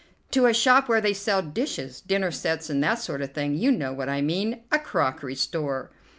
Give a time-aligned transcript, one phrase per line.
[0.31, 3.53] "To a shop where they sell dishes, dinner sets and that sort of thing.
[3.53, 5.91] You know what I mean, a crockery store."